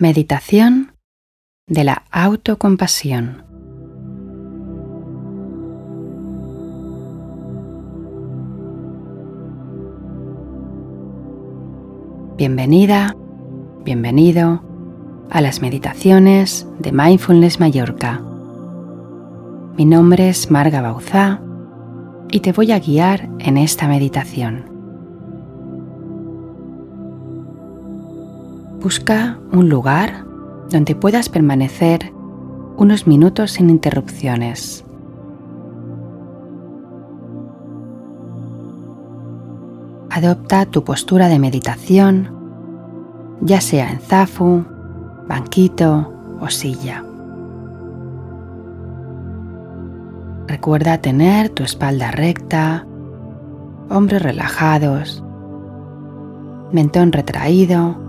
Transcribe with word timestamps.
Meditación 0.00 0.92
de 1.66 1.82
la 1.82 2.04
autocompasión. 2.12 3.44
Bienvenida, 12.36 13.16
bienvenido 13.84 14.62
a 15.30 15.40
las 15.40 15.60
meditaciones 15.60 16.68
de 16.78 16.92
Mindfulness 16.92 17.58
Mallorca. 17.58 18.22
Mi 19.76 19.84
nombre 19.84 20.28
es 20.28 20.48
Marga 20.48 20.80
Bauzá 20.80 21.42
y 22.30 22.38
te 22.38 22.52
voy 22.52 22.70
a 22.70 22.78
guiar 22.78 23.28
en 23.40 23.58
esta 23.58 23.88
meditación. 23.88 24.77
Busca 28.80 29.40
un 29.50 29.68
lugar 29.68 30.24
donde 30.70 30.94
puedas 30.94 31.28
permanecer 31.28 32.12
unos 32.76 33.08
minutos 33.08 33.50
sin 33.50 33.70
interrupciones. 33.70 34.84
Adopta 40.10 40.64
tu 40.66 40.84
postura 40.84 41.26
de 41.26 41.40
meditación, 41.40 42.30
ya 43.40 43.60
sea 43.60 43.90
en 43.90 43.98
zafu, 43.98 44.64
banquito 45.28 46.12
o 46.40 46.48
silla. 46.48 47.02
Recuerda 50.46 50.98
tener 50.98 51.48
tu 51.50 51.64
espalda 51.64 52.12
recta, 52.12 52.86
hombros 53.90 54.22
relajados, 54.22 55.24
mentón 56.70 57.10
retraído 57.10 58.07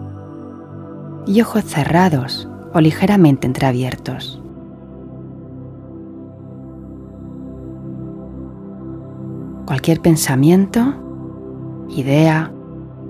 y 1.25 1.41
ojos 1.41 1.63
cerrados 1.65 2.47
o 2.73 2.81
ligeramente 2.81 3.47
entreabiertos. 3.47 4.41
Cualquier 9.65 10.01
pensamiento, 10.01 10.95
idea 11.89 12.51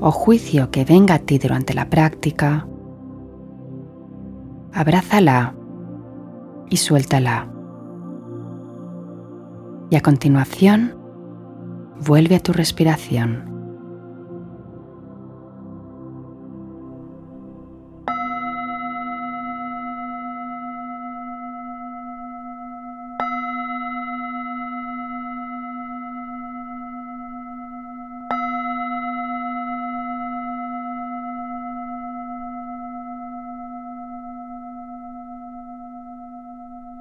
o 0.02 0.12
juicio 0.12 0.72
que 0.72 0.86
venga 0.86 1.16
a 1.16 1.20
ti 1.20 1.38
durante 1.38 1.74
la 1.74 1.90
práctica, 1.90 2.68
abrázala 4.74 5.56
y 6.70 6.78
suéltala. 6.78 7.48
Y 9.90 9.96
a 9.96 10.02
continuación, 10.02 10.96
vuelve 12.06 12.36
a 12.36 12.40
tu 12.40 12.54
respiración. 12.54 13.59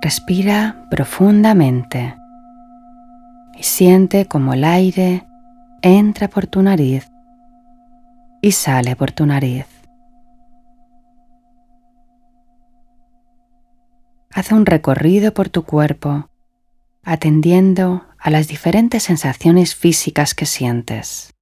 Respira 0.09 0.87
profundamente 0.89 2.17
y 3.59 3.63
siente 3.63 4.25
como 4.25 4.55
el 4.55 4.65
aire 4.65 5.29
entra 5.83 6.29
por 6.29 6.47
tu 6.47 6.63
nariz 6.63 7.07
y 8.41 8.53
sale 8.53 8.97
por 8.97 9.13
tu 9.13 9.27
nariz. 9.27 9.67
Haz 14.33 14.51
un 14.51 14.65
recorrido 14.65 15.35
por 15.35 15.51
tu 15.51 15.65
cuerpo 15.65 16.31
atendiendo 17.05 18.07
a 18.19 18.31
las 18.31 18.49
diferentes 18.49 19.03
sensaciones 19.03 19.75
físicas 19.75 20.35
que 20.35 20.47
sientes. 20.47 21.35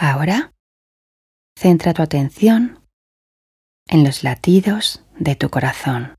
Ahora, 0.00 0.52
centra 1.58 1.92
tu 1.92 2.02
atención 2.02 2.86
en 3.88 4.04
los 4.04 4.22
latidos 4.22 5.04
de 5.18 5.34
tu 5.34 5.50
corazón. 5.50 6.14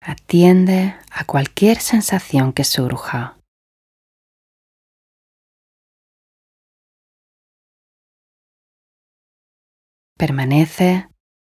Atiende 0.00 0.96
a 1.10 1.24
cualquier 1.26 1.78
sensación 1.78 2.52
que 2.52 2.62
surja. 2.62 3.36
Permanece 10.16 11.08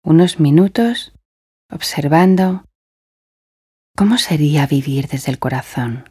unos 0.02 0.40
minutos 0.40 1.14
observando 1.70 2.64
¿Cómo 3.98 4.18
sería 4.18 4.66
vivir 4.66 5.08
desde 5.08 5.32
el 5.32 5.38
corazón? 5.38 6.04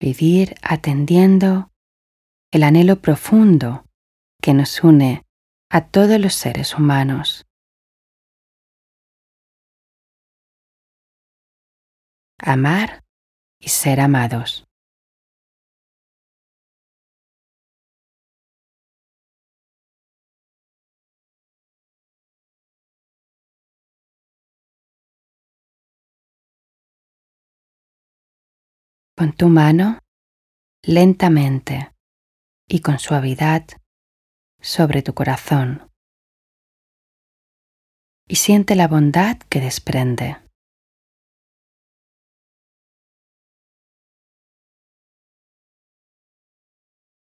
Vivir 0.00 0.54
atendiendo 0.62 1.70
el 2.50 2.62
anhelo 2.62 3.02
profundo 3.02 3.84
que 4.40 4.54
nos 4.54 4.82
une 4.82 5.22
a 5.70 5.88
todos 5.90 6.18
los 6.18 6.34
seres 6.34 6.78
humanos. 6.78 7.44
Amar 12.38 13.04
y 13.60 13.68
ser 13.68 14.00
amados. 14.00 14.64
Con 29.22 29.34
tu 29.34 29.48
mano, 29.48 30.00
lentamente 30.82 31.92
y 32.68 32.80
con 32.80 32.98
suavidad, 32.98 33.64
sobre 34.60 35.02
tu 35.02 35.14
corazón 35.14 35.88
y 38.26 38.34
siente 38.34 38.74
la 38.74 38.88
bondad 38.88 39.36
que 39.48 39.60
desprende. 39.60 40.38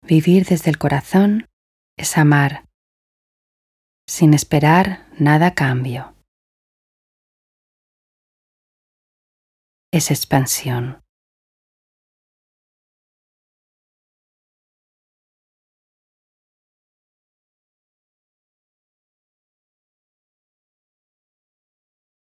Vivir 0.03 0.47
desde 0.47 0.71
el 0.71 0.78
corazón 0.78 1.47
es 1.97 2.19
amar, 2.19 2.69
sin 4.09 4.34
esperar 4.34 5.06
nada 5.21 5.55
cambio. 5.55 6.16
Es 9.93 10.11
expansión. 10.11 11.03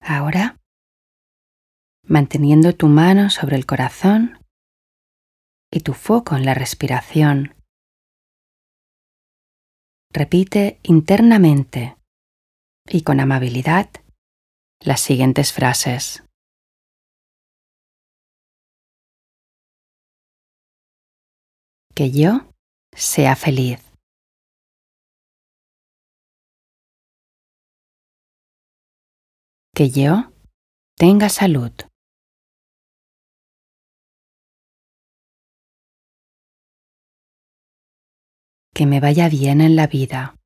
Ahora, 0.01 0.57
manteniendo 2.05 2.75
tu 2.75 2.89
mano 2.89 3.31
sobre 3.31 3.57
el 3.57 3.67
corazón 3.67 4.39
y 5.71 5.81
tu 5.81 5.93
foco 5.93 6.37
en 6.37 6.45
la 6.45 6.55
respiración, 6.55 7.55
repite 10.13 10.81
internamente 10.83 11.97
y 12.87 13.03
con 13.03 13.21
amabilidad 13.21 13.91
las 14.81 15.01
siguientes 15.01 15.53
frases. 15.53 16.25
Que 21.95 22.11
yo 22.11 22.51
sea 22.97 23.37
feliz. 23.37 23.90
que 29.81 29.89
yo 29.89 30.31
tenga 30.99 31.31
salud. 31.31 31.73
Que 38.75 38.85
me 38.85 39.01
vaya 39.01 39.31
bien 39.31 39.63
en 39.63 39.77
la 39.77 39.87
vida. 39.87 40.37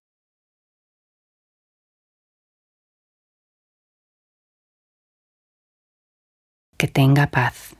Que 6.78 6.86
tenga 6.86 7.26
paz. 7.32 7.75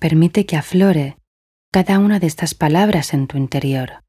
Permite 0.00 0.46
que 0.46 0.56
aflore 0.56 1.18
cada 1.72 1.98
una 1.98 2.20
de 2.20 2.28
estas 2.28 2.54
palabras 2.54 3.14
en 3.14 3.26
tu 3.26 3.36
interior. 3.36 4.04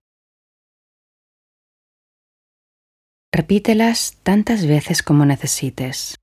Repítelas 3.34 4.20
tantas 4.22 4.68
veces 4.68 5.02
como 5.02 5.26
necesites. 5.26 6.16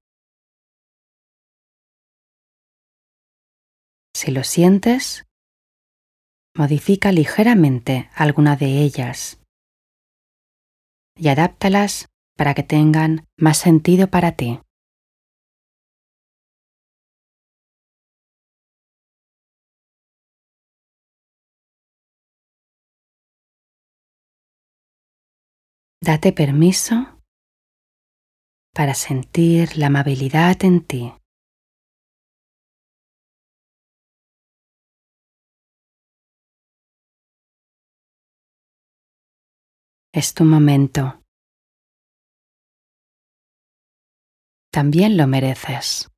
Si 4.15 4.31
lo 4.31 4.45
sientes, 4.45 5.25
modifica 6.55 7.11
ligeramente 7.11 8.09
alguna 8.15 8.57
de 8.57 8.83
ellas 8.83 9.41
y 11.17 11.29
adáptalas 11.29 12.07
para 12.37 12.55
que 12.55 12.63
tengan 12.63 13.27
más 13.37 13.59
sentido 13.59 14.09
para 14.09 14.33
ti. 14.37 14.61
Date 26.07 26.33
permiso 26.33 27.21
para 28.73 28.95
sentir 28.95 29.77
la 29.77 29.89
amabilidad 29.89 30.57
en 30.63 30.87
ti. 30.87 31.13
Es 40.13 40.33
tu 40.33 40.45
momento. 40.45 41.25
También 44.71 45.17
lo 45.17 45.27
mereces. 45.27 46.16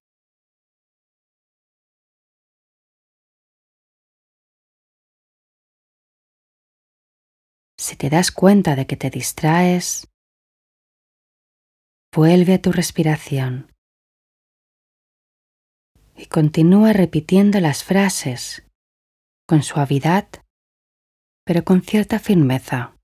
Si 7.88 7.96
te 7.96 8.10
das 8.10 8.30
cuenta 8.30 8.76
de 8.76 8.86
que 8.86 8.98
te 8.98 9.08
distraes, 9.08 10.08
vuelve 12.14 12.52
a 12.52 12.60
tu 12.60 12.70
respiración 12.70 13.72
y 16.14 16.26
continúa 16.26 16.92
repitiendo 16.92 17.60
las 17.60 17.84
frases 17.84 18.68
con 19.46 19.62
suavidad, 19.62 20.28
pero 21.46 21.64
con 21.64 21.80
cierta 21.80 22.18
firmeza. 22.18 22.97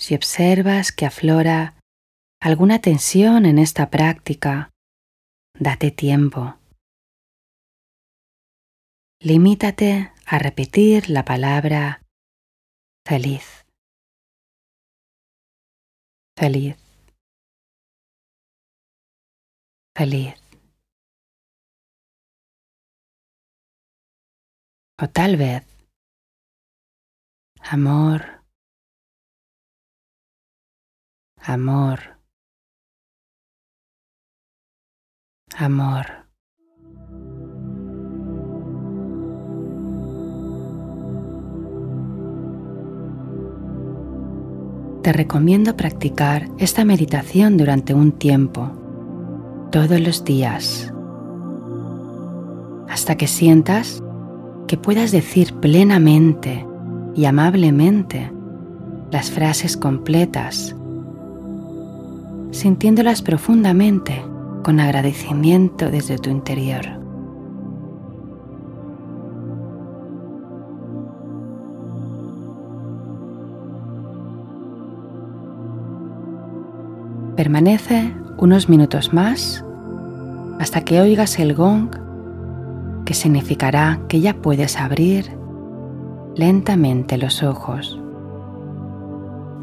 Si 0.00 0.14
observas 0.14 0.92
que 0.92 1.04
aflora 1.04 1.78
alguna 2.40 2.80
tensión 2.80 3.44
en 3.44 3.58
esta 3.58 3.90
práctica, 3.90 4.70
date 5.58 5.90
tiempo. 5.90 6.58
Limítate 9.20 10.10
a 10.24 10.38
repetir 10.38 11.10
la 11.10 11.26
palabra 11.26 12.00
feliz. 13.06 13.66
Feliz. 16.34 16.76
Feliz. 19.94 20.34
O 24.98 25.08
tal 25.08 25.36
vez 25.36 25.66
amor 27.60 28.39
amor, 31.42 32.00
amor. 35.56 36.06
Te 45.02 45.14
recomiendo 45.14 45.76
practicar 45.76 46.46
esta 46.58 46.84
meditación 46.84 47.56
durante 47.56 47.94
un 47.94 48.12
tiempo, 48.12 48.70
todos 49.72 49.98
los 49.98 50.24
días, 50.24 50.92
hasta 52.88 53.16
que 53.16 53.26
sientas 53.26 54.02
que 54.68 54.76
puedas 54.76 55.10
decir 55.10 55.54
plenamente 55.54 56.66
y 57.16 57.24
amablemente 57.24 58.30
las 59.10 59.30
frases 59.30 59.76
completas 59.76 60.76
sintiéndolas 62.50 63.22
profundamente 63.22 64.24
con 64.62 64.80
agradecimiento 64.80 65.90
desde 65.90 66.18
tu 66.18 66.30
interior. 66.30 66.84
Permanece 77.36 78.14
unos 78.36 78.68
minutos 78.68 79.14
más 79.14 79.64
hasta 80.58 80.82
que 80.82 81.00
oigas 81.00 81.38
el 81.38 81.54
gong 81.54 81.88
que 83.06 83.14
significará 83.14 84.00
que 84.08 84.20
ya 84.20 84.34
puedes 84.34 84.78
abrir 84.78 85.30
lentamente 86.36 87.16
los 87.16 87.42
ojos 87.42 87.98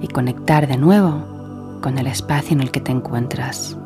y 0.01 0.07
conectar 0.07 0.67
de 0.67 0.77
nuevo 0.77 1.36
con 1.81 1.97
el 1.97 2.07
espacio 2.07 2.53
en 2.53 2.61
el 2.61 2.71
que 2.71 2.81
te 2.81 2.91
encuentras. 2.91 3.77